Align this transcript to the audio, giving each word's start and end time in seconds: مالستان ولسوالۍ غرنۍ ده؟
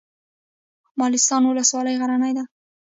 مالستان 0.99 1.41
ولسوالۍ 1.47 1.93
غرنۍ 2.01 2.31
ده؟ 2.37 2.43